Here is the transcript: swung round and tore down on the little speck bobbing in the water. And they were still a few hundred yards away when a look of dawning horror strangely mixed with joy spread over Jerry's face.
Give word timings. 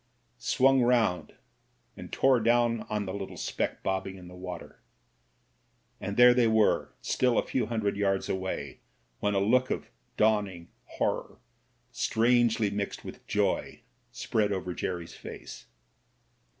swung 0.39 0.81
round 0.81 1.35
and 1.95 2.11
tore 2.11 2.39
down 2.39 2.81
on 2.89 3.05
the 3.05 3.13
little 3.13 3.37
speck 3.37 3.83
bobbing 3.83 4.17
in 4.17 4.27
the 4.27 4.33
water. 4.35 4.79
And 5.99 6.17
they 6.17 6.47
were 6.47 6.89
still 7.03 7.37
a 7.37 7.45
few 7.45 7.67
hundred 7.67 7.95
yards 7.95 8.27
away 8.27 8.79
when 9.19 9.35
a 9.35 9.39
look 9.39 9.69
of 9.69 9.91
dawning 10.17 10.69
horror 10.97 11.37
strangely 11.91 12.71
mixed 12.71 13.05
with 13.05 13.27
joy 13.27 13.81
spread 14.11 14.51
over 14.51 14.73
Jerry's 14.73 15.13
face. 15.13 15.67